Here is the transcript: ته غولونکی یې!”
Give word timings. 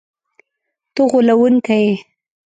ته 0.93 1.01
غولونکی 1.11 1.73
یې!” 1.87 1.93